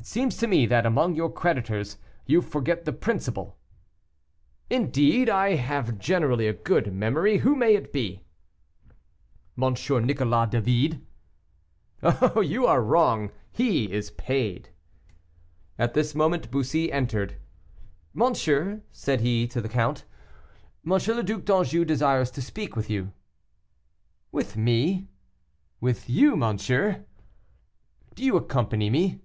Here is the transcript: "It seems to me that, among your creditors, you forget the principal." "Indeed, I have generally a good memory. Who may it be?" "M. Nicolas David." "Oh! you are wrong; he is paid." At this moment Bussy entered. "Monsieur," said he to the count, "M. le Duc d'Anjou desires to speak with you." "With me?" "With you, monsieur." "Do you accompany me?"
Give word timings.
"It 0.00 0.06
seems 0.06 0.36
to 0.38 0.46
me 0.46 0.64
that, 0.66 0.86
among 0.86 1.16
your 1.16 1.30
creditors, 1.30 1.98
you 2.24 2.40
forget 2.40 2.84
the 2.84 2.92
principal." 2.94 3.58
"Indeed, 4.70 5.28
I 5.28 5.56
have 5.56 5.98
generally 5.98 6.46
a 6.46 6.52
good 6.54 6.94
memory. 6.94 7.38
Who 7.38 7.54
may 7.56 7.74
it 7.74 7.92
be?" 7.92 8.22
"M. 9.60 9.74
Nicolas 10.06 10.50
David." 10.50 11.04
"Oh! 12.02 12.40
you 12.40 12.64
are 12.64 12.80
wrong; 12.80 13.32
he 13.50 13.90
is 13.92 14.12
paid." 14.12 14.70
At 15.78 15.92
this 15.94 16.14
moment 16.14 16.50
Bussy 16.50 16.90
entered. 16.92 17.36
"Monsieur," 18.14 18.82
said 18.92 19.20
he 19.20 19.46
to 19.48 19.60
the 19.60 19.68
count, 19.68 20.04
"M. 20.86 20.92
le 20.92 21.22
Duc 21.24 21.44
d'Anjou 21.44 21.84
desires 21.84 22.30
to 22.30 22.40
speak 22.40 22.76
with 22.76 22.88
you." 22.88 23.12
"With 24.32 24.56
me?" 24.56 25.08
"With 25.82 26.08
you, 26.08 26.34
monsieur." 26.36 27.04
"Do 28.14 28.24
you 28.24 28.36
accompany 28.36 28.88
me?" 28.90 29.20